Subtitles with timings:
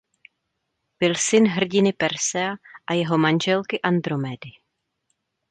[0.99, 2.55] Byl syn hrdiny Persea
[2.87, 4.51] a jeho manželky Andromedy.